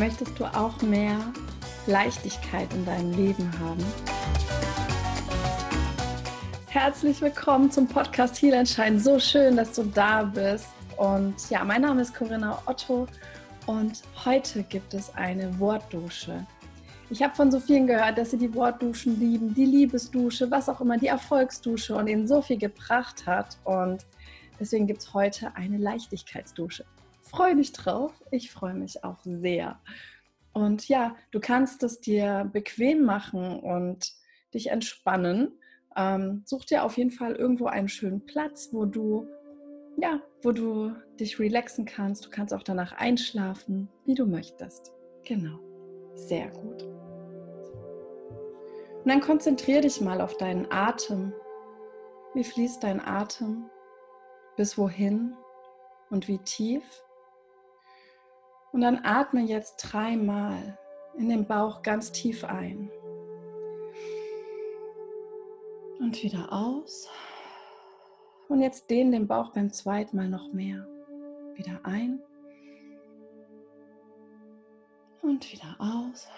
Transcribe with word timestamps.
Möchtest 0.00 0.40
du 0.40 0.46
auch 0.46 0.80
mehr 0.80 1.18
Leichtigkeit 1.86 2.72
in 2.72 2.86
deinem 2.86 3.12
Leben 3.12 3.52
haben? 3.60 3.84
Herzlich 6.68 7.20
willkommen 7.20 7.70
zum 7.70 7.86
Podcast 7.86 8.40
Heal 8.40 8.54
Entscheiden. 8.54 8.98
So 8.98 9.18
schön, 9.18 9.58
dass 9.58 9.74
du 9.74 9.82
da 9.82 10.22
bist. 10.22 10.68
Und 10.96 11.34
ja, 11.50 11.62
mein 11.64 11.82
Name 11.82 12.00
ist 12.00 12.14
Corinna 12.14 12.62
Otto 12.64 13.08
und 13.66 14.00
heute 14.24 14.62
gibt 14.62 14.94
es 14.94 15.14
eine 15.16 15.60
Wortdusche. 15.60 16.46
Ich 17.10 17.22
habe 17.22 17.34
von 17.34 17.50
so 17.52 17.60
vielen 17.60 17.86
gehört, 17.86 18.16
dass 18.16 18.30
sie 18.30 18.38
die 18.38 18.54
Wortduschen 18.54 19.20
lieben, 19.20 19.52
die 19.52 19.66
Liebesdusche, 19.66 20.50
was 20.50 20.70
auch 20.70 20.80
immer, 20.80 20.96
die 20.96 21.08
Erfolgsdusche 21.08 21.94
und 21.94 22.06
ihnen 22.06 22.26
so 22.26 22.40
viel 22.40 22.56
gebracht 22.56 23.26
hat. 23.26 23.58
Und 23.64 24.06
deswegen 24.58 24.86
gibt 24.86 25.02
es 25.02 25.12
heute 25.12 25.54
eine 25.56 25.76
Leichtigkeitsdusche 25.76 26.86
freue 27.30 27.56
dich 27.56 27.72
drauf. 27.72 28.12
Ich 28.30 28.50
freue 28.50 28.74
mich 28.74 29.04
auch 29.04 29.20
sehr. 29.22 29.80
Und 30.52 30.88
ja, 30.88 31.16
du 31.30 31.40
kannst 31.40 31.82
es 31.82 32.00
dir 32.00 32.48
bequem 32.52 33.04
machen 33.04 33.60
und 33.60 34.12
dich 34.52 34.70
entspannen. 34.70 35.52
Ähm, 35.96 36.42
such 36.44 36.64
dir 36.64 36.84
auf 36.84 36.96
jeden 36.96 37.10
Fall 37.10 37.34
irgendwo 37.34 37.66
einen 37.66 37.88
schönen 37.88 38.26
Platz, 38.26 38.70
wo 38.72 38.84
du 38.84 39.28
ja, 39.96 40.20
wo 40.42 40.52
du 40.52 40.94
dich 41.18 41.38
relaxen 41.38 41.84
kannst. 41.84 42.24
Du 42.24 42.30
kannst 42.30 42.54
auch 42.54 42.62
danach 42.62 42.92
einschlafen, 42.92 43.88
wie 44.06 44.14
du 44.14 44.26
möchtest. 44.26 44.92
Genau. 45.24 45.58
Sehr 46.14 46.48
gut. 46.48 46.82
Und 49.04 49.08
dann 49.08 49.20
konzentriere 49.20 49.82
dich 49.82 50.00
mal 50.00 50.20
auf 50.20 50.36
deinen 50.36 50.70
Atem. 50.70 51.32
Wie 52.34 52.44
fließt 52.44 52.82
dein 52.82 53.00
Atem? 53.00 53.70
Bis 54.56 54.76
wohin 54.76 55.34
und 56.10 56.28
wie 56.28 56.38
tief? 56.38 56.82
Und 58.72 58.82
dann 58.82 59.00
atme 59.04 59.42
jetzt 59.42 59.76
dreimal 59.78 60.78
in 61.16 61.28
den 61.28 61.46
Bauch 61.46 61.82
ganz 61.82 62.12
tief 62.12 62.44
ein. 62.44 62.90
Und 65.98 66.22
wieder 66.22 66.52
aus. 66.52 67.08
Und 68.48 68.62
jetzt 68.62 68.90
dehn 68.90 69.12
den 69.12 69.26
Bauch 69.26 69.52
beim 69.52 69.72
zweiten 69.72 70.16
Mal 70.16 70.28
noch 70.28 70.52
mehr. 70.52 70.86
Wieder 71.54 71.80
ein. 71.82 72.22
Und 75.22 75.52
wieder 75.52 75.76
aus. 75.78 76.28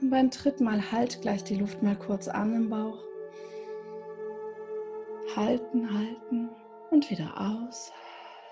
Und 0.00 0.10
beim 0.10 0.30
dritten 0.30 0.64
Mal 0.64 0.90
halt 0.90 1.20
gleich 1.22 1.44
die 1.44 1.56
Luft 1.56 1.82
mal 1.82 1.96
kurz 1.96 2.26
an 2.26 2.54
im 2.54 2.70
Bauch. 2.70 2.98
Halten, 5.36 5.94
halten 5.94 6.48
und 6.90 7.10
wieder 7.10 7.32
aus. 7.38 7.92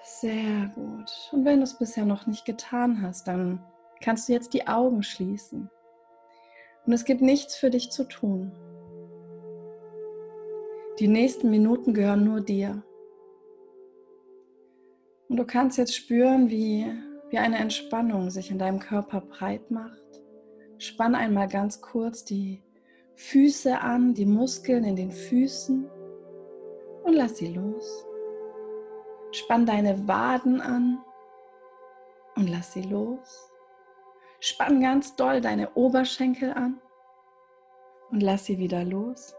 Sehr 0.03 0.71
gut. 0.75 1.31
Und 1.33 1.45
wenn 1.45 1.59
du 1.59 1.65
es 1.65 1.79
bisher 1.79 2.05
noch 2.05 2.27
nicht 2.27 2.45
getan 2.45 3.03
hast, 3.03 3.29
dann 3.29 3.63
kannst 4.01 4.29
du 4.29 4.33
jetzt 4.33 4.55
die 4.55 4.67
Augen 4.67 5.03
schließen. 5.03 5.71
Und 6.87 6.93
es 6.93 7.05
gibt 7.05 7.21
nichts 7.21 7.57
für 7.57 7.71
dich 7.71 7.91
zu 7.91 8.05
tun. 8.05 8.53
Die 10.99 11.09
nächsten 11.09 11.51
Minuten 11.51 11.95
gehören 11.95 12.25
nur 12.25 12.41
dir. 12.41 12.83
Und 15.29 15.37
du 15.37 15.45
kannst 15.45 15.79
jetzt 15.79 15.95
spüren, 15.95 16.49
wie, 16.49 16.87
wie 17.29 17.39
eine 17.39 17.59
Entspannung 17.59 18.31
sich 18.31 18.51
in 18.51 18.59
deinem 18.59 18.81
Körper 18.81 19.21
breit 19.21 19.71
macht. 19.71 20.03
Spann 20.79 21.15
einmal 21.15 21.49
ganz 21.49 21.81
kurz 21.83 22.25
die 22.25 22.63
Füße 23.15 23.81
an, 23.81 24.15
die 24.15 24.27
Muskeln 24.27 24.85
in 24.85 24.97
den 24.97 25.11
Füßen 25.11 25.89
und 27.05 27.13
lass 27.13 27.37
sie 27.37 27.49
los. 27.49 28.08
Spann 29.33 29.67
deine 29.67 30.09
Waden 30.09 30.61
an 30.61 30.99
und 32.37 32.49
lass 32.49 32.73
sie 32.73 32.83
los. 32.83 33.51
Spann 34.41 34.81
ganz 34.81 35.17
doll 35.17 35.41
deine 35.41 35.75
Oberschenkel 35.75 36.53
an 36.53 36.81
und 38.11 38.23
lass 38.23 38.47
sie 38.47 38.59
wieder 38.59 38.85
los. 38.85 39.35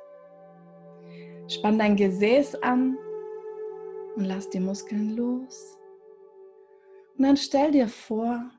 Spann 1.48 1.80
dein 1.80 1.96
Gesäß 1.96 2.56
an 2.62 2.98
und 4.16 4.26
lass 4.26 4.50
die 4.50 4.60
Muskeln 4.60 5.16
los. 5.16 5.78
Und 7.18 7.26
dann 7.26 7.38
stell 7.38 7.72
dir 7.72 7.88
vor, 7.88 8.52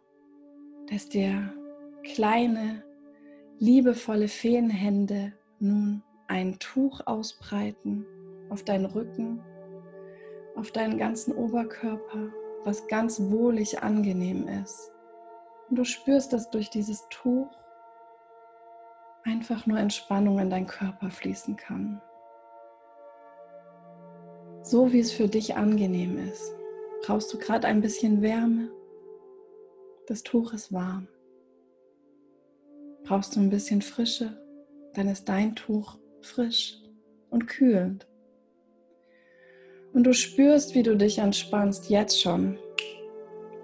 dass 0.88 1.08
dir 1.08 1.52
kleine, 2.02 2.82
liebevolle 3.58 4.28
Feenhände 4.28 5.32
nun 5.60 6.02
ein 6.26 6.58
Tuch 6.58 7.00
ausbreiten 7.06 8.06
auf 8.48 8.64
deinen 8.64 8.86
Rücken 8.86 9.42
auf 10.60 10.72
deinen 10.72 10.98
ganzen 10.98 11.34
Oberkörper, 11.34 12.28
was 12.64 12.86
ganz 12.86 13.18
wohlig 13.18 13.82
angenehm 13.82 14.46
ist. 14.62 14.92
Und 15.70 15.76
du 15.76 15.84
spürst, 15.84 16.34
dass 16.34 16.50
durch 16.50 16.68
dieses 16.68 17.08
Tuch 17.08 17.50
einfach 19.24 19.66
nur 19.66 19.78
Entspannung 19.78 20.38
in 20.38 20.50
deinen 20.50 20.66
Körper 20.66 21.10
fließen 21.10 21.56
kann. 21.56 22.02
So 24.60 24.92
wie 24.92 25.00
es 25.00 25.12
für 25.12 25.28
dich 25.28 25.56
angenehm 25.56 26.18
ist. 26.28 26.54
Brauchst 27.06 27.32
du 27.32 27.38
gerade 27.38 27.66
ein 27.66 27.80
bisschen 27.80 28.20
Wärme? 28.20 28.70
Das 30.08 30.22
Tuch 30.22 30.52
ist 30.52 30.74
warm. 30.74 31.08
Brauchst 33.04 33.34
du 33.34 33.40
ein 33.40 33.48
bisschen 33.48 33.80
Frische? 33.80 34.38
Dann 34.92 35.08
ist 35.08 35.26
dein 35.26 35.56
Tuch 35.56 35.96
frisch 36.20 36.82
und 37.30 37.46
kühlend. 37.46 38.09
Und 39.92 40.04
du 40.04 40.12
spürst, 40.12 40.74
wie 40.74 40.82
du 40.82 40.96
dich 40.96 41.18
entspannst, 41.18 41.90
jetzt 41.90 42.20
schon. 42.20 42.58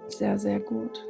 Sehr, 0.07 0.37
sehr 0.37 0.59
gut. 0.59 1.05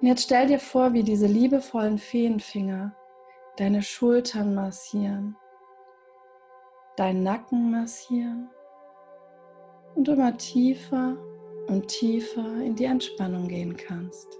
Und 0.00 0.06
jetzt 0.06 0.24
stell 0.24 0.46
dir 0.46 0.58
vor, 0.58 0.92
wie 0.92 1.02
diese 1.02 1.26
liebevollen 1.26 1.98
Feenfinger 1.98 2.94
deine 3.56 3.82
Schultern 3.82 4.54
massieren, 4.54 5.36
deinen 6.96 7.22
Nacken 7.22 7.70
massieren 7.70 8.48
und 9.94 10.08
immer 10.08 10.36
tiefer 10.36 11.16
und 11.66 11.88
tiefer 11.88 12.62
in 12.62 12.76
die 12.76 12.84
Entspannung 12.84 13.48
gehen 13.48 13.76
kannst. 13.76 14.38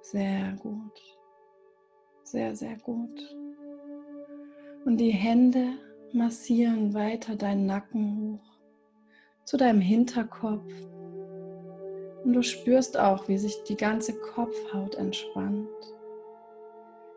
Sehr 0.00 0.52
gut. 0.62 1.18
Sehr, 2.24 2.56
sehr 2.56 2.76
gut. 2.78 3.36
Und 4.84 4.96
die 4.96 5.10
Hände 5.10 5.74
massieren 6.14 6.94
weiter 6.94 7.36
deinen 7.36 7.66
Nacken 7.66 8.38
hoch 8.40 8.52
zu 9.44 9.56
deinem 9.56 9.80
Hinterkopf. 9.80 10.72
Und 12.24 12.34
du 12.34 12.42
spürst 12.42 12.98
auch, 12.98 13.28
wie 13.28 13.38
sich 13.38 13.64
die 13.64 13.76
ganze 13.76 14.14
Kopfhaut 14.14 14.94
entspannt, 14.94 15.68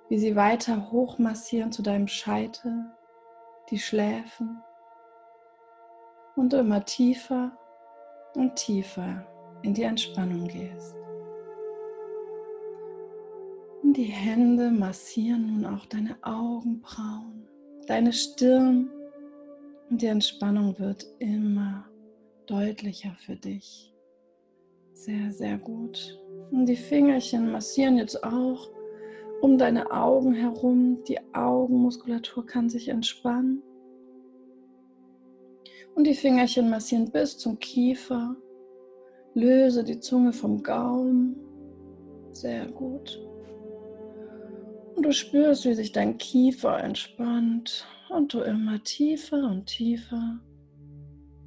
wie 0.09 0.17
sie 0.17 0.35
weiter 0.35 0.91
hoch 0.91 1.19
massieren 1.19 1.71
zu 1.71 1.83
deinem 1.83 2.07
Scheitel, 2.07 2.85
die 3.69 3.79
Schläfen 3.79 4.61
und 6.35 6.53
du 6.53 6.57
immer 6.57 6.83
tiefer 6.85 7.51
und 8.35 8.55
tiefer 8.55 9.25
in 9.61 9.73
die 9.73 9.83
Entspannung 9.83 10.47
gehst. 10.47 10.95
Die 13.83 14.03
Hände 14.03 14.71
massieren 14.71 15.61
nun 15.61 15.73
auch 15.73 15.85
deine 15.85 16.17
Augenbrauen 16.21 17.44
deine 17.87 18.13
Stirn 18.13 18.89
und 19.89 20.01
die 20.01 20.07
Entspannung 20.07 20.77
wird 20.79 21.05
immer 21.19 21.85
deutlicher 22.47 23.15
für 23.17 23.35
dich. 23.35 23.93
Sehr, 24.93 25.31
sehr 25.31 25.57
gut. 25.57 26.19
Und 26.51 26.67
die 26.67 26.75
Fingerchen 26.75 27.51
massieren 27.51 27.97
jetzt 27.97 28.23
auch 28.23 28.69
um 29.41 29.57
deine 29.57 29.91
Augen 29.91 30.33
herum. 30.33 31.03
Die 31.07 31.19
Augenmuskulatur 31.33 32.45
kann 32.45 32.69
sich 32.69 32.87
entspannen. 32.87 33.61
Und 35.93 36.07
die 36.07 36.15
Fingerchen 36.15 36.69
massieren 36.69 37.11
bis 37.11 37.37
zum 37.37 37.59
Kiefer. 37.59 38.35
Löse 39.33 39.83
die 39.83 39.99
Zunge 39.99 40.33
vom 40.33 40.63
Gaumen. 40.63 41.35
Sehr 42.31 42.67
gut. 42.67 43.21
Und 44.95 45.03
du 45.03 45.11
spürst, 45.11 45.65
wie 45.65 45.73
sich 45.73 45.91
dein 45.91 46.17
Kiefer 46.17 46.81
entspannt 46.81 47.85
und 48.09 48.33
du 48.33 48.41
immer 48.41 48.81
tiefer 48.83 49.49
und 49.49 49.65
tiefer 49.65 50.39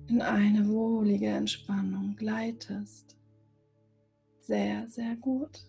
in 0.08 0.22
eine 0.22 0.68
wohlige 0.68 1.28
Entspannung 1.28 2.14
gleitest. 2.16 3.16
Sehr, 4.40 4.86
sehr 4.88 5.16
gut. 5.16 5.64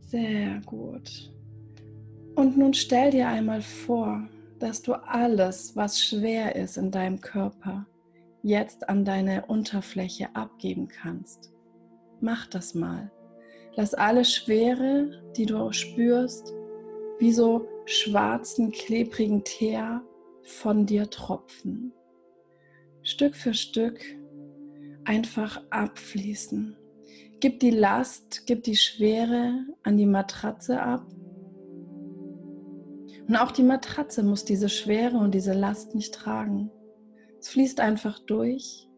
Sehr 0.00 0.60
gut. 0.64 1.32
Und 2.34 2.56
nun 2.56 2.74
stell 2.74 3.10
dir 3.10 3.28
einmal 3.28 3.62
vor, 3.62 4.28
dass 4.58 4.82
du 4.82 4.94
alles, 4.94 5.76
was 5.76 6.02
schwer 6.02 6.56
ist 6.56 6.76
in 6.76 6.90
deinem 6.90 7.20
Körper, 7.20 7.86
jetzt 8.42 8.88
an 8.88 9.04
deine 9.04 9.46
Unterfläche 9.46 10.34
abgeben 10.34 10.88
kannst. 10.88 11.52
Mach 12.20 12.46
das 12.46 12.74
mal. 12.74 13.10
Lass 13.78 13.92
alle 13.92 14.24
Schwere, 14.24 15.22
die 15.36 15.44
du 15.44 15.70
spürst, 15.70 16.54
wie 17.18 17.30
so 17.30 17.68
schwarzen, 17.84 18.72
klebrigen 18.72 19.44
Teer 19.44 20.02
von 20.42 20.86
dir 20.86 21.10
tropfen. 21.10 21.92
Stück 23.02 23.36
für 23.36 23.52
Stück 23.52 24.00
einfach 25.04 25.62
abfließen. 25.68 26.74
Gib 27.40 27.60
die 27.60 27.70
Last, 27.70 28.46
gib 28.46 28.64
die 28.64 28.76
Schwere 28.76 29.66
an 29.82 29.98
die 29.98 30.06
Matratze 30.06 30.80
ab. 30.80 31.06
Und 33.28 33.36
auch 33.36 33.52
die 33.52 33.62
Matratze 33.62 34.22
muss 34.22 34.46
diese 34.46 34.70
Schwere 34.70 35.18
und 35.18 35.34
diese 35.34 35.52
Last 35.52 35.94
nicht 35.94 36.14
tragen. 36.14 36.70
Es 37.38 37.50
fließt 37.50 37.80
einfach 37.80 38.20
durch, 38.20 38.88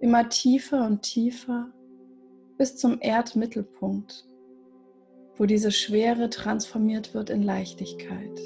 immer 0.00 0.30
tiefer 0.30 0.86
und 0.86 1.02
tiefer 1.02 1.74
bis 2.58 2.76
zum 2.76 2.98
Erdmittelpunkt, 3.00 4.26
wo 5.36 5.46
diese 5.46 5.70
Schwere 5.70 6.28
transformiert 6.28 7.14
wird 7.14 7.30
in 7.30 7.42
Leichtigkeit. 7.42 8.40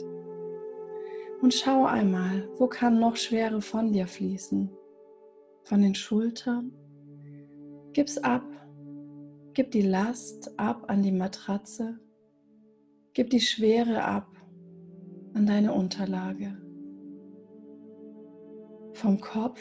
Und 1.41 1.55
schau 1.55 1.87
einmal, 1.87 2.49
wo 2.59 2.69
kann 2.69 3.01
noch 3.01 3.17
Schwere 3.17 3.63
von 3.63 3.91
dir 3.91 4.07
fließen? 4.07 4.71
Von 5.65 5.81
den 5.81 5.95
Schultern? 5.95 6.73
Gib's 7.95 8.19
ab. 8.19 8.45
Gib 9.55 9.71
die 9.71 9.83
Last 9.83 10.59
ab 10.59 10.85
an 10.89 11.03
die 11.03 11.11
Matratze. 11.11 11.99
Gib 13.15 13.31
die 13.31 13.41
Schwere 13.41 14.05
ab 14.05 14.29
an 15.35 15.47
deine 15.47 15.73
Unterlage. 15.73 16.57
Vom 18.93 19.21
Kopf 19.21 19.61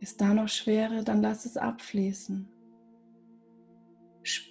ist 0.00 0.20
da 0.20 0.34
noch 0.34 0.48
Schwere, 0.48 1.02
dann 1.02 1.22
lass 1.22 1.46
es 1.46 1.56
abfließen. 1.56 2.53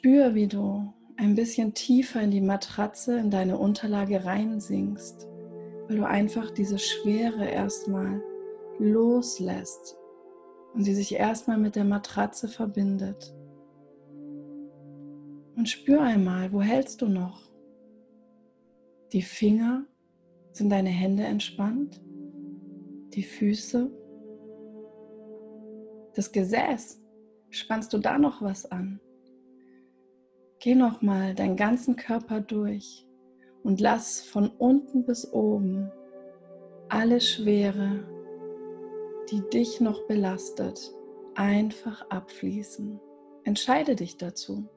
Spür, 0.03 0.35
wie 0.35 0.47
du 0.47 0.91
ein 1.15 1.33
bisschen 1.33 1.73
tiefer 1.73 2.21
in 2.21 2.29
die 2.29 2.41
Matratze, 2.41 3.17
in 3.17 3.31
deine 3.31 3.57
Unterlage 3.57 4.25
reinsinkst, 4.25 5.29
weil 5.87 5.95
du 5.95 6.05
einfach 6.05 6.51
diese 6.51 6.77
Schwere 6.77 7.45
erstmal 7.45 8.21
loslässt 8.79 9.95
und 10.73 10.83
sie 10.83 10.93
sich 10.93 11.13
erstmal 11.13 11.57
mit 11.57 11.77
der 11.77 11.85
Matratze 11.85 12.49
verbindet. 12.49 13.33
Und 15.55 15.69
spür 15.69 16.01
einmal, 16.01 16.51
wo 16.51 16.61
hältst 16.61 17.01
du 17.01 17.07
noch? 17.07 17.49
Die 19.13 19.21
Finger, 19.21 19.85
sind 20.51 20.69
deine 20.69 20.89
Hände 20.89 21.23
entspannt? 21.23 22.01
Die 23.13 23.23
Füße? 23.23 23.89
Das 26.13 26.33
Gesäß, 26.33 27.01
spannst 27.51 27.93
du 27.93 27.99
da 27.99 28.19
noch 28.19 28.41
was 28.41 28.69
an? 28.69 28.99
Geh 30.63 30.75
nochmal 30.75 31.35
deinen 31.35 31.57
ganzen 31.57 31.97
Körper 31.97 32.39
durch 32.39 33.05
und 33.63 33.81
lass 33.81 34.21
von 34.21 34.47
unten 34.47 35.03
bis 35.03 35.29
oben 35.33 35.91
alle 36.87 37.19
Schwere, 37.19 38.07
die 39.29 39.41
dich 39.49 39.81
noch 39.81 40.07
belastet, 40.07 40.93
einfach 41.35 42.09
abfließen. 42.09 42.97
Entscheide 43.43 43.97
dich 43.97 44.15
dazu. 44.15 44.69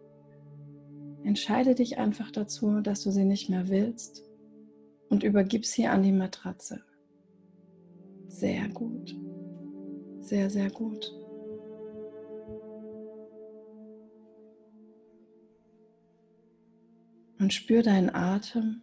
Entscheide 1.23 1.77
dich 1.77 1.99
einfach 1.99 2.33
dazu, 2.33 2.81
dass 2.81 3.05
du 3.05 3.13
sie 3.13 3.25
nicht 3.25 3.49
mehr 3.49 3.69
willst 3.69 4.25
und 5.09 5.23
übergib 5.23 5.65
sie 5.65 5.87
an 5.87 6.03
die 6.03 6.11
Matratze. 6.11 6.83
Sehr 8.27 8.69
gut. 8.71 9.15
Sehr, 10.19 10.51
sehr 10.51 10.71
gut. 10.71 11.15
Und 17.47 17.53
spür 17.53 17.85
deinen 17.85 18.13
Atem 18.13 18.83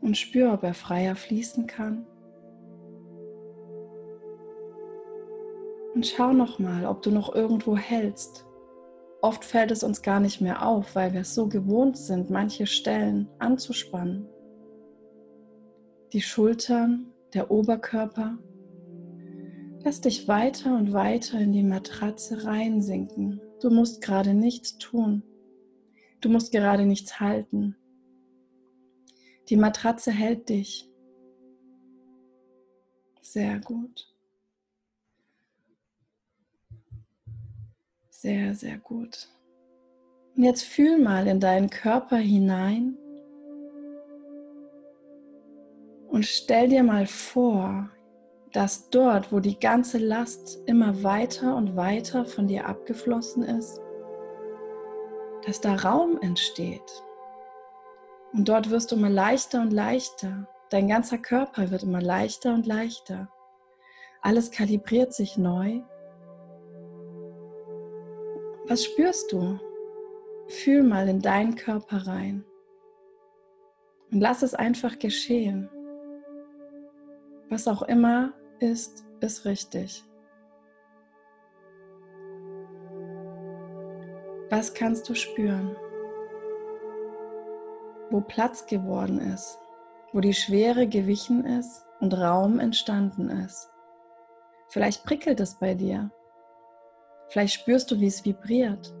und 0.00 0.16
spür, 0.16 0.52
ob 0.52 0.64
er 0.64 0.74
freier 0.74 1.14
fließen 1.14 1.68
kann. 1.68 2.04
Und 5.94 6.04
schau 6.04 6.32
noch 6.32 6.58
mal, 6.58 6.84
ob 6.84 7.02
du 7.02 7.12
noch 7.12 7.32
irgendwo 7.32 7.76
hältst, 7.76 8.44
Oft 9.22 9.44
fällt 9.44 9.70
es 9.70 9.84
uns 9.84 10.02
gar 10.02 10.18
nicht 10.18 10.40
mehr 10.40 10.66
auf, 10.66 10.96
weil 10.96 11.12
wir 11.12 11.20
es 11.20 11.32
so 11.32 11.46
gewohnt 11.46 11.96
sind, 11.96 12.28
manche 12.28 12.66
Stellen 12.66 13.28
anzuspannen. 13.38 14.26
Die 16.12 16.22
Schultern, 16.22 17.06
der 17.34 17.52
Oberkörper. 17.52 18.36
Lass 19.84 20.00
dich 20.00 20.26
weiter 20.26 20.74
und 20.74 20.92
weiter 20.92 21.38
in 21.38 21.52
die 21.52 21.62
Matratze 21.62 22.44
reinsinken. 22.44 23.40
Du 23.62 23.70
musst 23.70 24.02
gerade 24.02 24.34
nichts 24.34 24.76
tun. 24.76 25.22
Du 26.24 26.30
musst 26.30 26.52
gerade 26.52 26.86
nichts 26.86 27.20
halten. 27.20 27.76
Die 29.50 29.56
Matratze 29.56 30.10
hält 30.10 30.48
dich. 30.48 30.90
Sehr 33.20 33.60
gut. 33.60 34.10
Sehr, 38.08 38.54
sehr 38.54 38.78
gut. 38.78 39.28
Und 40.34 40.44
jetzt 40.44 40.62
fühl 40.62 40.98
mal 40.98 41.26
in 41.26 41.40
deinen 41.40 41.68
Körper 41.68 42.16
hinein 42.16 42.96
und 46.08 46.24
stell 46.24 46.68
dir 46.70 46.84
mal 46.84 47.06
vor, 47.06 47.90
dass 48.50 48.88
dort, 48.88 49.30
wo 49.30 49.40
die 49.40 49.60
ganze 49.60 49.98
Last 49.98 50.58
immer 50.64 51.02
weiter 51.02 51.54
und 51.54 51.76
weiter 51.76 52.24
von 52.24 52.48
dir 52.48 52.66
abgeflossen 52.66 53.42
ist, 53.42 53.83
dass 55.46 55.60
da 55.60 55.74
Raum 55.74 56.18
entsteht. 56.20 57.02
Und 58.32 58.48
dort 58.48 58.70
wirst 58.70 58.92
du 58.92 58.96
immer 58.96 59.10
leichter 59.10 59.60
und 59.60 59.72
leichter. 59.72 60.48
Dein 60.70 60.88
ganzer 60.88 61.18
Körper 61.18 61.70
wird 61.70 61.82
immer 61.82 62.00
leichter 62.00 62.54
und 62.54 62.66
leichter. 62.66 63.28
Alles 64.22 64.50
kalibriert 64.50 65.12
sich 65.12 65.36
neu 65.36 65.82
was 68.66 68.84
spürst 68.84 69.30
du? 69.30 69.58
Fühl 70.48 70.82
mal 70.82 71.06
in 71.08 71.20
deinen 71.20 71.54
Körper 71.54 72.06
rein 72.06 72.44
und 74.10 74.20
lass 74.20 74.42
es 74.42 74.54
einfach 74.54 74.98
geschehen. 74.98 75.68
Was 77.50 77.68
auch 77.68 77.82
immer 77.82 78.32
ist, 78.60 79.04
ist 79.20 79.44
richtig. 79.44 80.02
Was 84.50 84.74
kannst 84.74 85.08
du 85.08 85.14
spüren? 85.14 85.74
Wo 88.10 88.20
Platz 88.20 88.66
geworden 88.66 89.18
ist, 89.18 89.58
wo 90.12 90.20
die 90.20 90.34
Schwere 90.34 90.86
gewichen 90.86 91.44
ist 91.46 91.86
und 92.00 92.12
Raum 92.12 92.60
entstanden 92.60 93.30
ist. 93.30 93.70
Vielleicht 94.68 95.04
prickelt 95.04 95.40
es 95.40 95.58
bei 95.58 95.74
dir. 95.74 96.10
Vielleicht 97.28 97.54
spürst 97.54 97.90
du, 97.90 98.00
wie 98.00 98.06
es 98.06 98.24
vibriert. 98.24 98.94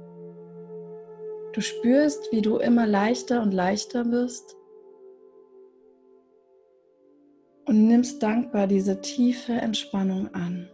Du 1.52 1.60
spürst, 1.60 2.32
wie 2.32 2.42
du 2.42 2.56
immer 2.56 2.86
leichter 2.86 3.42
und 3.42 3.52
leichter 3.52 4.10
wirst 4.10 4.56
und 7.66 7.86
nimmst 7.86 8.22
dankbar 8.22 8.66
diese 8.66 9.00
tiefe 9.00 9.52
Entspannung 9.52 10.34
an. 10.34 10.68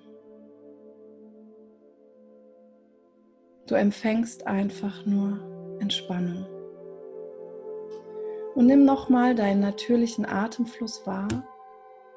Du 3.70 3.76
empfängst 3.76 4.48
einfach 4.48 5.06
nur 5.06 5.38
Entspannung. 5.78 6.44
Und 8.56 8.66
nimm 8.66 8.84
nochmal 8.84 9.36
deinen 9.36 9.60
natürlichen 9.60 10.26
Atemfluss 10.26 11.06
wahr, 11.06 11.28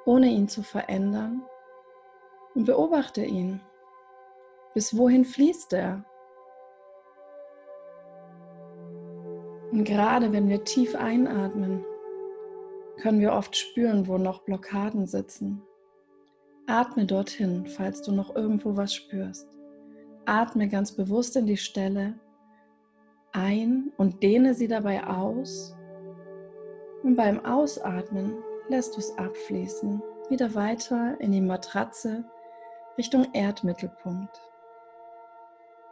ohne 0.04 0.30
ihn 0.30 0.48
zu 0.48 0.64
verändern, 0.64 1.44
und 2.56 2.66
beobachte 2.66 3.24
ihn. 3.24 3.62
Bis 4.74 4.98
wohin 4.98 5.26
fließt 5.26 5.74
er? 5.74 6.04
Und 9.72 9.84
gerade 9.84 10.34
wenn 10.34 10.50
wir 10.50 10.64
tief 10.64 10.96
einatmen, 10.96 11.86
können 13.00 13.20
wir 13.20 13.34
oft 13.34 13.56
spüren, 13.56 14.08
wo 14.08 14.18
noch 14.18 14.42
Blockaden 14.42 15.06
sitzen. 15.06 15.62
Atme 16.66 17.06
dorthin, 17.06 17.68
falls 17.68 18.02
du 18.02 18.12
noch 18.12 18.36
irgendwo 18.36 18.76
was 18.76 18.96
spürst. 18.96 19.48
Atme 20.26 20.68
ganz 20.68 20.92
bewusst 20.92 21.36
in 21.36 21.46
die 21.46 21.58
Stelle 21.58 22.16
ein 23.32 23.92
und 23.98 24.24
dehne 24.24 24.54
sie 24.54 24.68
dabei 24.68 25.06
aus. 25.06 25.76
Und 27.04 27.16
beim 27.16 27.44
Ausatmen 27.46 28.38
lässt 28.70 28.96
du 28.96 29.00
es 29.00 29.18
abfließen, 29.18 30.02
wieder 30.30 30.56
weiter 30.56 31.20
in 31.20 31.32
die 31.32 31.42
Matratze 31.42 32.24
Richtung 32.98 33.28
Erdmittelpunkt. 33.34 34.40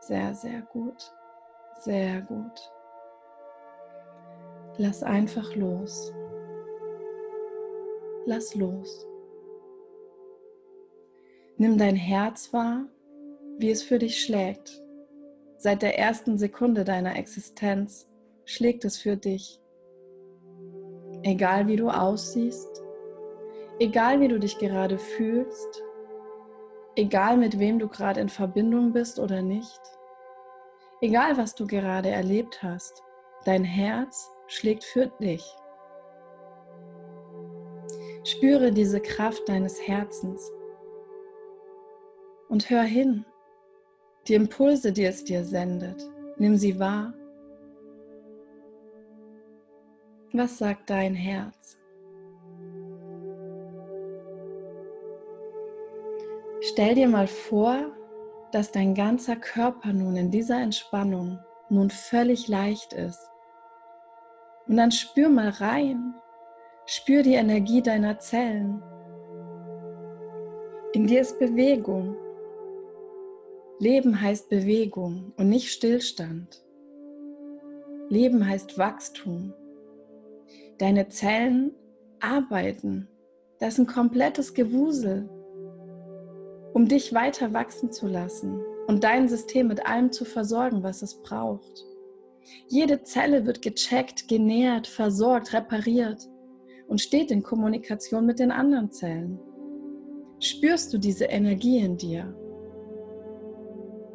Sehr, 0.02 0.34
sehr 0.34 0.62
gut. 0.62 1.12
Sehr 1.80 2.22
gut. 2.22 2.72
Lass 4.78 5.04
einfach 5.04 5.56
los. 5.56 6.14
Lass 8.26 8.56
los. 8.56 9.08
Nimm 11.58 11.78
dein 11.78 11.96
Herz 11.96 12.54
wahr, 12.54 12.86
wie 13.62 13.72
es 13.72 13.84
für 13.84 14.00
dich 14.00 14.24
schlägt. 14.24 14.82
Seit 15.58 15.82
der 15.82 15.98
ersten 15.98 16.38
Sekunde 16.38 16.84
deiner 16.84 17.16
Existenz 17.16 18.10
schlägt 18.46 18.84
es 18.84 18.98
für 18.98 19.16
dich. 19.16 19.60
Egal 21.24 21.68
wie 21.68 21.76
du 21.76 21.90
aussiehst, 21.90 22.84
egal 23.80 24.20
wie 24.20 24.28
du 24.28 24.40
dich 24.40 24.58
gerade 24.58 24.98
fühlst, 24.98 25.84
Egal 26.96 27.38
mit 27.38 27.58
wem 27.58 27.80
du 27.80 27.88
gerade 27.88 28.20
in 28.20 28.28
Verbindung 28.28 28.92
bist 28.92 29.18
oder 29.18 29.42
nicht. 29.42 29.82
Egal 31.00 31.38
was 31.38 31.56
du 31.56 31.66
gerade 31.66 32.10
erlebt 32.10 32.62
hast, 32.62 33.02
dein 33.46 33.64
Herz 33.64 34.30
schlägt 34.48 34.84
für 34.84 35.08
dich. 35.08 35.44
Spüre 38.26 38.72
diese 38.72 39.00
Kraft 39.00 39.48
deines 39.48 39.88
Herzens 39.88 40.52
und 42.50 42.70
hör 42.70 42.84
hin. 42.84 43.26
Die 44.28 44.36
Impulse, 44.36 44.92
die 44.92 45.06
es 45.06 45.24
dir 45.24 45.44
sendet, 45.44 46.08
nimm 46.38 46.56
sie 46.56 46.80
wahr. 46.80 47.14
Was 50.34 50.58
sagt 50.60 50.90
dein 50.90 51.16
Herz? 51.16 51.78
Stell 56.62 56.96
dir 56.96 57.08
mal 57.08 57.28
vor, 57.28 57.92
dass 58.52 58.72
dein 58.72 58.94
ganzer 58.94 59.36
Körper 59.36 59.92
nun 59.92 60.16
in 60.16 60.30
dieser 60.30 60.62
Entspannung 60.62 61.40
nun 61.70 61.90
völlig 61.90 62.48
leicht 62.48 62.94
ist. 62.94 63.32
Und 64.68 64.78
dann 64.78 64.92
spür 64.92 65.30
mal 65.30 65.50
rein, 65.50 66.14
spür 66.86 67.24
die 67.24 67.34
Energie 67.34 67.82
deiner 67.82 68.20
Zellen. 68.20 68.84
In 70.94 71.08
dir 71.08 71.22
ist 71.22 71.40
Bewegung. 71.40 72.16
Leben 73.82 74.22
heißt 74.22 74.48
Bewegung 74.48 75.34
und 75.36 75.50
nicht 75.50 75.70
Stillstand. 75.70 76.64
Leben 78.08 78.48
heißt 78.48 78.78
Wachstum. 78.78 79.54
Deine 80.78 81.10
Zellen 81.10 81.74
arbeiten. 82.22 83.10
Das 83.60 83.74
ist 83.74 83.80
ein 83.80 83.88
komplettes 83.88 84.54
Gewusel 84.54 85.30
um 86.74 86.88
dich 86.88 87.14
weiter 87.14 87.54
wachsen 87.54 87.92
zu 87.92 88.08
lassen 88.08 88.62
und 88.88 89.04
dein 89.04 89.28
System 89.28 89.68
mit 89.68 89.86
allem 89.86 90.12
zu 90.12 90.26
versorgen, 90.26 90.84
was 90.84 91.02
es 91.02 91.22
braucht. 91.22 91.86
Jede 92.68 93.04
Zelle 93.04 93.46
wird 93.46 93.62
gecheckt, 93.62 94.28
genährt, 94.28 94.88
versorgt, 94.88 95.54
repariert 95.54 96.28
und 96.88 97.02
steht 97.02 97.32
in 97.32 97.44
Kommunikation 97.44 98.26
mit 98.26 98.40
den 98.40 98.52
anderen 98.52 98.92
Zellen. 98.92 99.40
Spürst 100.40 100.94
du 100.94 100.98
diese 100.98 101.26
Energie 101.26 101.80
in 101.80 101.98
dir? 101.98 102.34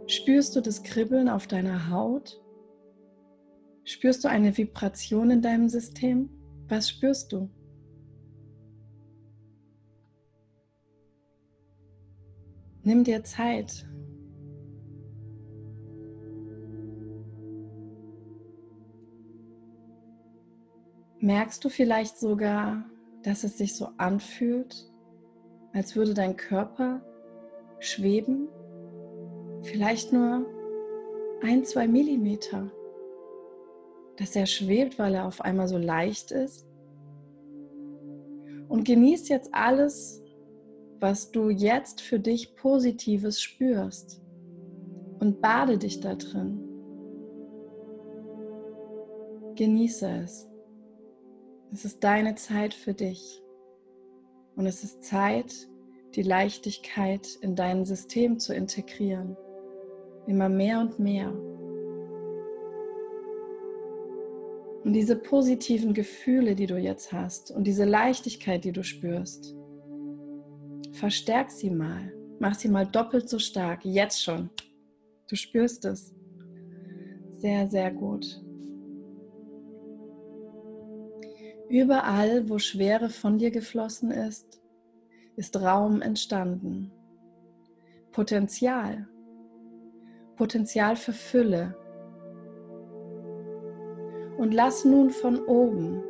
Spürst 0.08 0.54
du 0.54 0.60
das 0.60 0.84
Kribbeln 0.84 1.28
auf 1.28 1.48
deiner 1.48 1.90
Haut? 1.90 2.40
Spürst 3.82 4.22
du 4.24 4.28
eine 4.28 4.56
Vibration 4.56 5.30
in 5.30 5.42
deinem 5.42 5.68
System? 5.68 6.30
Was 6.68 6.90
spürst 6.90 7.32
du? 7.32 7.50
Nimm 12.84 13.02
dir 13.02 13.24
Zeit. 13.24 13.84
Merkst 21.18 21.64
du 21.64 21.68
vielleicht 21.68 22.16
sogar, 22.16 22.84
dass 23.24 23.42
es 23.42 23.58
sich 23.58 23.74
so 23.74 23.88
anfühlt, 23.96 24.88
als 25.72 25.96
würde 25.96 26.14
dein 26.14 26.36
Körper 26.36 27.02
schweben? 27.80 28.46
Vielleicht 29.62 30.12
nur 30.12 30.46
ein, 31.42 31.64
zwei 31.64 31.86
Millimeter. 31.86 32.70
Dass 34.16 34.34
er 34.34 34.46
schwebt, 34.46 34.98
weil 34.98 35.14
er 35.14 35.26
auf 35.26 35.40
einmal 35.40 35.68
so 35.68 35.78
leicht 35.78 36.30
ist. 36.30 36.66
Und 38.68 38.84
genieß 38.84 39.28
jetzt 39.28 39.50
alles, 39.52 40.22
was 41.00 41.30
du 41.30 41.50
jetzt 41.50 42.00
für 42.00 42.18
dich 42.18 42.56
Positives 42.56 43.40
spürst 43.40 44.20
und 45.18 45.40
bade 45.40 45.78
dich 45.78 46.00
da 46.00 46.14
drin. 46.14 46.62
Genieße 49.54 50.08
es. 50.22 50.48
Es 51.72 51.84
ist 51.84 52.04
deine 52.04 52.34
Zeit 52.34 52.74
für 52.74 52.94
dich. 52.94 53.42
Und 54.54 54.66
es 54.66 54.82
ist 54.84 55.04
Zeit, 55.04 55.68
die 56.14 56.22
Leichtigkeit 56.22 57.28
in 57.42 57.56
dein 57.56 57.84
System 57.84 58.38
zu 58.38 58.54
integrieren. 58.54 59.36
Immer 60.26 60.48
mehr 60.48 60.80
und 60.80 60.98
mehr. 60.98 61.32
Und 64.84 64.92
diese 64.92 65.16
positiven 65.16 65.94
Gefühle, 65.94 66.54
die 66.54 66.66
du 66.66 66.78
jetzt 66.78 67.12
hast 67.12 67.50
und 67.50 67.64
diese 67.64 67.84
Leichtigkeit, 67.84 68.64
die 68.64 68.72
du 68.72 68.84
spürst, 68.84 69.56
Verstärk 70.96 71.50
sie 71.50 71.68
mal. 71.68 72.10
Mach 72.38 72.54
sie 72.54 72.68
mal 72.68 72.86
doppelt 72.86 73.28
so 73.28 73.38
stark. 73.38 73.84
Jetzt 73.84 74.22
schon. 74.24 74.48
Du 75.28 75.36
spürst 75.36 75.84
es. 75.84 76.14
Sehr, 77.32 77.68
sehr 77.68 77.90
gut. 77.92 78.42
Überall, 81.68 82.48
wo 82.48 82.58
Schwere 82.58 83.10
von 83.10 83.36
dir 83.36 83.50
geflossen 83.50 84.10
ist, 84.10 84.62
ist 85.36 85.60
Raum 85.60 86.00
entstanden. 86.00 86.90
Potenzial. 88.10 89.06
Potenzial 90.36 90.96
für 90.96 91.12
Fülle. 91.12 91.74
Und 94.36 94.52
lass 94.52 94.84
nun 94.84 95.10
von 95.10 95.38
oben 95.46 96.02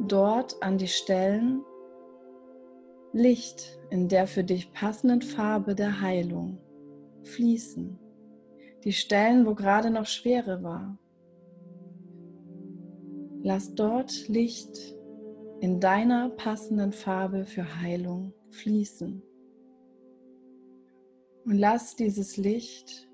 dort 0.00 0.62
an 0.62 0.78
die 0.78 0.88
Stellen, 0.88 1.62
Licht 3.12 3.78
in 3.90 4.08
der 4.08 4.26
für 4.26 4.44
dich 4.44 4.72
passenden 4.72 5.20
Farbe 5.20 5.74
der 5.74 6.00
Heilung 6.00 6.58
fließen. 7.22 7.98
Die 8.84 8.92
Stellen, 8.92 9.46
wo 9.46 9.54
gerade 9.54 9.90
noch 9.90 10.06
Schwere 10.06 10.62
war. 10.62 10.96
Lass 13.42 13.74
dort 13.74 14.28
Licht 14.28 14.96
in 15.60 15.80
deiner 15.80 16.30
passenden 16.30 16.92
Farbe 16.92 17.44
für 17.44 17.80
Heilung 17.80 18.32
fließen. 18.50 19.22
Und 21.44 21.54
lass 21.54 21.96
dieses 21.96 22.36
Licht 22.36 23.09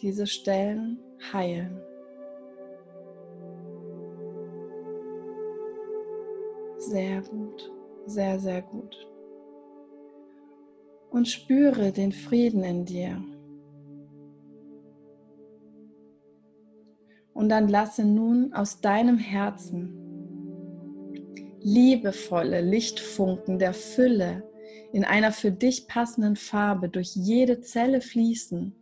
diese 0.00 0.26
Stellen 0.26 0.98
heilen. 1.32 1.80
Sehr 6.78 7.20
gut 7.22 7.70
sehr, 8.08 8.38
sehr 8.40 8.62
gut. 8.62 8.96
Und 11.10 11.28
spüre 11.28 11.92
den 11.92 12.12
Frieden 12.12 12.62
in 12.62 12.84
dir. 12.84 13.22
Und 17.32 17.50
dann 17.50 17.68
lasse 17.68 18.04
nun 18.04 18.52
aus 18.52 18.80
deinem 18.80 19.18
Herzen 19.18 20.04
liebevolle 21.60 22.60
Lichtfunken 22.60 23.58
der 23.58 23.74
Fülle 23.74 24.42
in 24.92 25.04
einer 25.04 25.32
für 25.32 25.50
dich 25.50 25.86
passenden 25.86 26.36
Farbe 26.36 26.88
durch 26.88 27.14
jede 27.14 27.60
Zelle 27.60 28.00
fließen, 28.00 28.74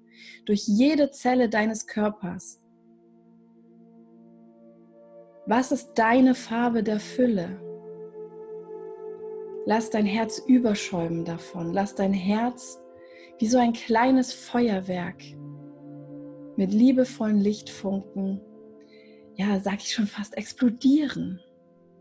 durch 0.44 0.66
jede 0.66 1.10
Zelle 1.10 1.48
deines 1.48 1.86
Körpers. 1.86 2.62
Was 5.46 5.72
ist 5.72 5.94
deine 5.94 6.34
Farbe 6.34 6.82
der 6.82 6.98
Fülle? 6.98 7.60
Lass 9.64 9.90
dein 9.90 10.06
Herz 10.06 10.42
überschäumen 10.46 11.24
davon. 11.24 11.72
Lass 11.72 11.94
dein 11.94 12.12
Herz 12.12 12.80
wie 13.38 13.46
so 13.46 13.58
ein 13.58 13.72
kleines 13.72 14.32
Feuerwerk 14.32 15.22
mit 16.56 16.72
liebevollen 16.72 17.38
Lichtfunken, 17.40 18.40
ja, 19.34 19.60
sag 19.60 19.82
ich 19.82 19.92
schon 19.92 20.06
fast, 20.06 20.36
explodieren. 20.36 21.40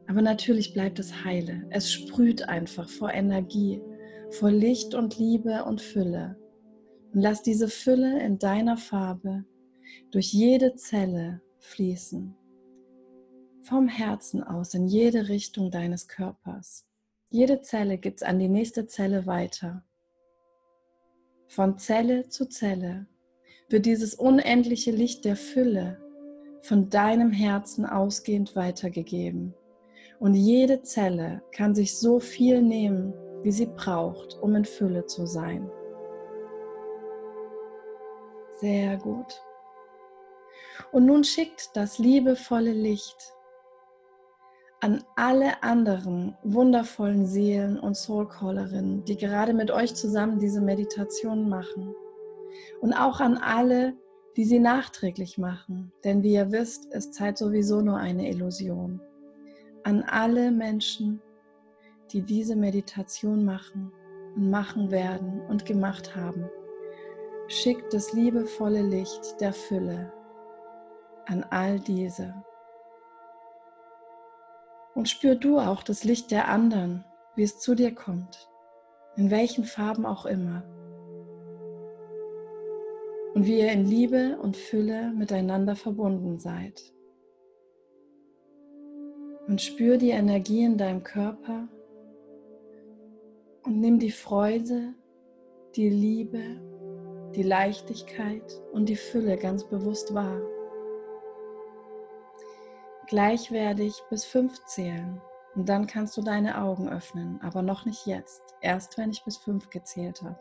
Aber 0.07 0.21
natürlich 0.21 0.73
bleibt 0.73 0.99
es 0.99 1.25
heile. 1.25 1.63
Es 1.71 1.91
sprüht 1.91 2.47
einfach 2.47 2.87
vor 2.87 3.11
Energie, 3.11 3.81
vor 4.31 4.51
Licht 4.51 4.93
und 4.93 5.17
Liebe 5.17 5.65
und 5.65 5.81
Fülle. 5.81 6.37
Und 7.15 7.21
lass 7.21 7.41
diese 7.41 7.69
Fülle 7.69 8.21
in 8.21 8.39
deiner 8.39 8.75
Farbe 8.75 9.45
durch 10.11 10.33
jede 10.33 10.75
Zelle 10.75 11.41
fließen. 11.59 12.35
Vom 13.61 13.87
Herzen 13.87 14.43
aus 14.43 14.73
in 14.73 14.85
jede 14.85 15.29
Richtung 15.29 15.71
deines 15.71 16.09
Körpers. 16.09 16.85
Jede 17.29 17.61
Zelle 17.61 17.97
gibt 17.99 18.21
es 18.21 18.27
an 18.27 18.37
die 18.37 18.49
nächste 18.49 18.85
Zelle 18.87 19.25
weiter. 19.25 19.85
Von 21.47 21.77
Zelle 21.77 22.27
zu 22.27 22.49
Zelle 22.49 23.07
wird 23.69 23.85
dieses 23.85 24.13
unendliche 24.13 24.91
Licht 24.91 25.23
der 25.23 25.37
Fülle 25.37 26.01
von 26.63 26.89
deinem 26.89 27.31
Herzen 27.31 27.85
ausgehend 27.85 28.57
weitergegeben. 28.57 29.53
Und 30.19 30.33
jede 30.33 30.81
Zelle 30.81 31.43
kann 31.53 31.75
sich 31.75 31.97
so 31.97 32.19
viel 32.19 32.61
nehmen, 32.61 33.13
wie 33.41 33.53
sie 33.53 33.67
braucht, 33.67 34.37
um 34.41 34.53
in 34.55 34.65
Fülle 34.65 35.05
zu 35.05 35.25
sein. 35.25 35.71
Sehr 38.59 38.97
gut. 38.97 39.41
Und 40.91 41.05
nun 41.05 41.23
schickt 41.23 41.75
das 41.75 41.99
liebevolle 41.99 42.71
Licht 42.71 43.33
an 44.81 45.03
alle 45.15 45.63
anderen 45.63 46.37
wundervollen 46.43 47.25
Seelen 47.25 47.79
und 47.79 47.97
Soulcallerinnen, 47.97 49.03
die 49.05 49.17
gerade 49.17 49.53
mit 49.53 49.71
euch 49.71 49.95
zusammen 49.95 50.39
diese 50.39 50.61
Meditation 50.61 51.49
machen. 51.49 51.95
Und 52.81 52.93
auch 52.93 53.19
an 53.19 53.37
alle, 53.37 53.93
die 54.37 54.45
sie 54.45 54.59
nachträglich 54.59 55.37
machen. 55.37 55.91
Denn 56.03 56.23
wie 56.23 56.33
ihr 56.33 56.51
wisst, 56.51 56.85
ist 56.93 57.13
Zeit 57.13 57.37
sowieso 57.37 57.81
nur 57.81 57.97
eine 57.97 58.29
Illusion. 58.29 59.01
An 59.83 60.03
alle 60.03 60.51
Menschen, 60.51 61.21
die 62.11 62.21
diese 62.21 62.55
Meditation 62.55 63.43
machen 63.43 63.91
und 64.35 64.49
machen 64.49 64.91
werden 64.91 65.41
und 65.47 65.65
gemacht 65.65 66.15
haben, 66.15 66.49
schickt 67.47 67.93
das 67.93 68.13
liebevolle 68.13 68.81
Licht 68.81 69.39
der 69.39 69.53
Fülle 69.53 70.11
an 71.25 71.43
all 71.49 71.79
diese. 71.79 72.33
Und 74.93 75.09
spür 75.09 75.35
du 75.35 75.59
auch 75.59 75.83
das 75.83 76.03
Licht 76.03 76.31
der 76.31 76.47
anderen, 76.47 77.03
wie 77.35 77.43
es 77.43 77.59
zu 77.59 77.75
dir 77.75 77.93
kommt, 77.93 78.49
in 79.15 79.29
welchen 79.29 79.65
Farben 79.65 80.05
auch 80.05 80.25
immer 80.25 80.63
und 83.33 83.45
wie 83.45 83.59
ihr 83.59 83.71
in 83.71 83.85
Liebe 83.85 84.37
und 84.41 84.55
Fülle 84.55 85.11
miteinander 85.11 85.75
verbunden 85.75 86.39
seid. 86.39 86.93
Und 89.47 89.61
spür 89.61 89.97
die 89.97 90.11
Energie 90.11 90.63
in 90.63 90.77
deinem 90.77 91.03
Körper 91.03 91.67
und 93.63 93.79
nimm 93.79 93.99
die 93.99 94.11
Freude, 94.11 94.93
die 95.75 95.89
Liebe, 95.89 96.61
die 97.35 97.43
Leichtigkeit 97.43 98.61
und 98.71 98.87
die 98.87 98.95
Fülle 98.95 99.37
ganz 99.37 99.63
bewusst 99.63 100.13
wahr. 100.13 100.41
Gleich 103.07 103.51
werde 103.51 103.83
ich 103.83 104.01
bis 104.09 104.25
fünf 104.25 104.65
zählen 104.65 105.21
und 105.55 105.69
dann 105.69 105.85
kannst 105.85 106.17
du 106.17 106.21
deine 106.21 106.61
Augen 106.61 106.89
öffnen, 106.89 107.39
aber 107.43 107.61
noch 107.61 107.85
nicht 107.85 108.07
jetzt, 108.07 108.41
erst 108.61 108.97
wenn 108.97 109.11
ich 109.11 109.23
bis 109.23 109.37
fünf 109.37 109.69
gezählt 109.69 110.21
habe. 110.23 110.37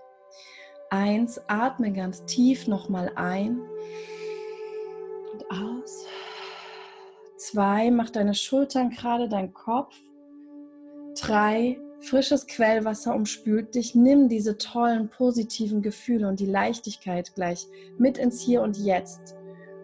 Eins, 0.91 1.41
atme 1.49 1.93
ganz 1.93 2.25
tief 2.25 2.67
nochmal 2.67 3.13
ein 3.17 3.61
und 5.33 5.51
aus. 5.51 6.07
Zwei, 7.37 7.91
mach 7.91 8.11
deine 8.11 8.35
Schultern 8.35 8.91
gerade, 8.91 9.29
dein 9.29 9.53
Kopf. 9.53 9.95
Drei, 11.21 11.79
frisches 12.05 12.47
Quellwasser 12.47 13.15
umspült 13.15 13.75
dich. 13.75 13.95
Nimm 13.95 14.29
diese 14.29 14.59
tollen, 14.59 15.09
positiven 15.09 15.83
Gefühle 15.83 16.29
und 16.29 16.41
die 16.41 16.47
Leichtigkeit 16.47 17.35
gleich 17.35 17.67
mit 17.99 18.19
ins 18.19 18.41
Hier 18.41 18.63
und 18.63 18.77
Jetzt. 18.77 19.37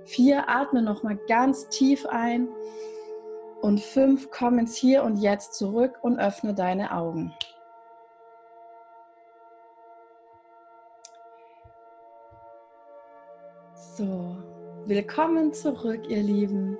Vier, 0.04 0.48
atme 0.48 0.82
nochmal 0.82 1.18
ganz 1.28 1.68
tief 1.68 2.06
ein. 2.06 2.48
Und 3.60 3.80
fünf, 3.80 4.30
komm 4.30 4.58
ins 4.58 4.76
Hier 4.76 5.02
und 5.02 5.16
Jetzt 5.16 5.54
zurück 5.54 5.98
und 6.02 6.18
öffne 6.18 6.54
deine 6.54 6.94
Augen. 6.94 7.34
So, 13.96 14.36
willkommen 14.86 15.52
zurück, 15.52 16.08
ihr 16.08 16.22
Lieben. 16.22 16.78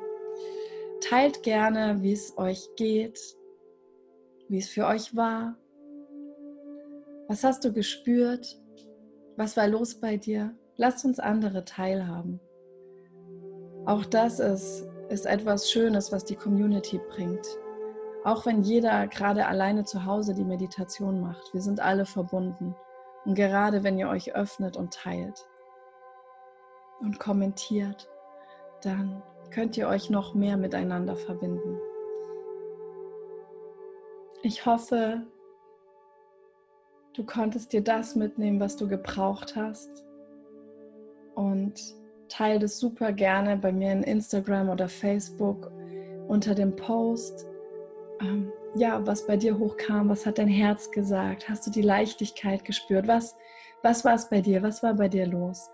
Teilt 1.01 1.43
gerne, 1.43 1.99
wie 2.01 2.13
es 2.13 2.37
euch 2.39 2.69
geht, 2.77 3.19
wie 4.51 4.59
es 4.59 4.69
für 4.69 4.85
euch 4.85 5.15
war. 5.15 5.55
Was 7.29 7.45
hast 7.45 7.65
du 7.65 7.73
gespürt? 7.73 8.61
Was 9.37 9.57
war 9.57 9.69
los 9.69 9.95
bei 9.95 10.17
dir? 10.17 10.55
Lasst 10.77 11.05
uns 11.05 11.21
andere 11.21 11.65
teilhaben. 11.65 12.41
Auch 13.87 14.05
das 14.05 14.41
ist, 14.41 14.89
ist 15.09 15.25
etwas 15.25 15.71
Schönes, 15.71 16.11
was 16.11 16.25
die 16.25 16.35
Community 16.35 17.01
bringt. 17.11 17.47
Auch 18.25 18.45
wenn 18.45 18.63
jeder 18.63 19.07
gerade 19.07 19.47
alleine 19.47 19.85
zu 19.85 20.05
Hause 20.05 20.35
die 20.35 20.45
Meditation 20.45 21.21
macht. 21.21 21.55
Wir 21.55 21.63
sind 21.63 21.79
alle 21.79 22.05
verbunden. 22.05 22.75
Und 23.25 23.37
gerade 23.37 23.85
wenn 23.85 23.99
ihr 23.99 24.09
euch 24.09 24.35
öffnet 24.35 24.77
und 24.77 24.93
teilt 24.93 25.47
und 27.01 27.21
kommentiert, 27.21 28.11
dann 28.83 29.23
könnt 29.53 29.77
ihr 29.77 29.87
euch 29.87 30.11
noch 30.11 30.35
mehr 30.35 30.57
miteinander 30.57 31.15
verbinden. 31.15 31.79
Ich 34.43 34.65
hoffe, 34.65 35.23
du 37.15 37.25
konntest 37.25 37.75
dir 37.75 37.83
das 37.83 38.17
mitnehmen, 38.17 38.59
was 38.59 38.77
du 38.77 38.89
gebraucht 38.89 39.55
hast 39.55 39.91
und 41.35 41.75
teile 42.31 42.59
das 42.59 42.79
super 42.79 43.13
gerne 43.13 43.59
bei 43.59 43.71
mir 43.71 43.93
in 43.93 44.03
Instagram 44.03 44.71
oder 44.71 44.89
Facebook 44.89 45.71
unter 46.29 46.55
dem 46.55 46.75
Post. 46.75 47.47
Ähm, 48.23 48.51
ja, 48.75 49.05
was 49.07 49.27
bei 49.27 49.37
dir 49.37 49.59
hochkam, 49.59 50.09
was 50.09 50.25
hat 50.25 50.39
dein 50.39 50.49
Herz 50.49 50.91
gesagt? 50.91 51.49
Hast 51.49 51.67
du 51.67 51.71
die 51.71 51.83
Leichtigkeit 51.83 52.65
gespürt? 52.65 53.09
Was, 53.09 53.37
was 53.83 54.07
war 54.07 54.15
es 54.15 54.31
bei 54.31 54.41
dir? 54.41 54.63
Was 54.63 54.83
war 54.83 54.95
bei 54.95 55.09
dir 55.09 55.27
los? 55.27 55.69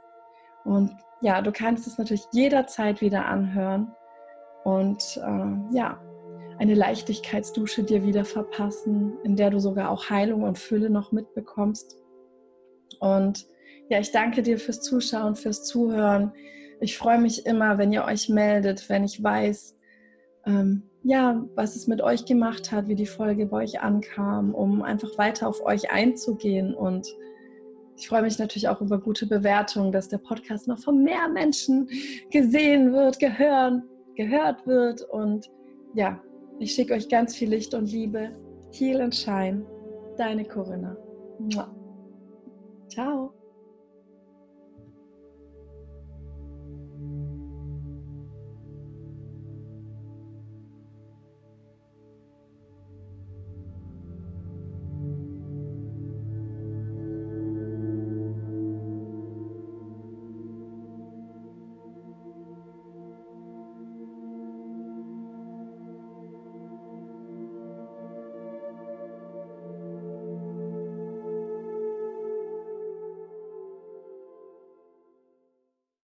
Und 0.65 0.91
ja, 1.21 1.41
du 1.41 1.53
kannst 1.53 1.87
es 1.87 1.99
natürlich 1.99 2.27
jederzeit 2.33 3.01
wieder 3.01 3.27
anhören 3.27 3.93
und 4.65 5.19
äh, 5.19 5.77
ja, 5.77 6.01
eine 6.59 6.75
Leichtigkeitsdusche 6.75 7.83
dir 7.83 8.05
wieder 8.05 8.25
verpassen, 8.25 9.15
in 9.25 9.37
der 9.37 9.51
du 9.51 9.59
sogar 9.59 9.91
auch 9.91 10.11
Heilung 10.11 10.43
und 10.43 10.59
Fülle 10.59 10.91
noch 10.91 11.13
mitbekommst. 11.13 11.97
Und 13.01 13.47
ja, 13.89 14.01
ich 14.01 14.13
danke 14.13 14.43
dir 14.43 14.59
fürs 14.59 14.81
Zuschauen, 14.81 15.35
fürs 15.35 15.65
Zuhören. 15.65 16.33
Ich 16.81 16.97
freue 16.97 17.19
mich 17.19 17.47
immer, 17.47 17.79
wenn 17.79 17.93
ihr 17.93 18.05
euch 18.05 18.29
meldet, 18.29 18.89
wenn 18.89 19.05
ich 19.05 19.23
weiß, 19.23 19.77
ähm, 20.47 20.83
ja, 21.03 21.45
was 21.55 21.77
es 21.77 21.87
mit 21.87 22.03
euch 22.03 22.25
gemacht 22.25 22.73
hat, 22.73 22.89
wie 22.89 22.97
die 22.97 23.07
Folge 23.07 23.47
bei 23.47 23.63
euch 23.63 23.81
ankam, 23.81 24.55
um 24.55 24.83
einfach 24.83 25.19
weiter 25.19 25.49
auf 25.49 25.65
euch 25.65 25.91
einzugehen 25.91 26.75
und 26.75 27.07
ich 27.99 28.09
freue 28.09 28.23
mich 28.23 28.39
natürlich 28.39 28.69
auch 28.69 28.81
über 28.81 28.99
gute 29.01 29.27
Bewertungen, 29.27 29.91
dass 29.91 30.09
der 30.09 30.19
Podcast 30.19 30.69
noch 30.69 30.79
von 30.79 31.03
mehr 31.03 31.29
Menschen 31.29 31.89
gesehen 32.31 32.93
wird, 32.93 33.19
gehört, 33.19 33.83
gehört 34.15 34.67
wird. 34.67 35.03
Und 35.03 35.51
ja, 35.95 36.21
ich 36.59 36.75
schicke 36.75 36.95
euch 36.95 37.09
ganz 37.09 37.37
viel 37.37 37.51
Licht 37.51 37.75
und 37.75 37.91
Liebe. 37.91 38.31
Heal 38.73 39.01
and 39.01 39.15
Shine. 39.15 39.65
Deine 40.17 40.45
Corinna. 40.45 40.97
Ciao. 42.89 43.36